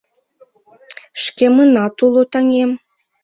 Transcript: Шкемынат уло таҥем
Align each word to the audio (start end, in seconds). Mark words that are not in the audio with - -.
Шкемынат 1.23 1.97
уло 2.05 2.23
таҥем 2.31 2.71